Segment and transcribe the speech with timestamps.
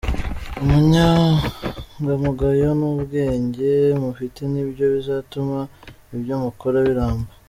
[0.61, 5.59] Ubunyangamugayo n’ubwenge mufite ni byo bizatuma
[6.15, 7.29] ibyo mukora ibiramba.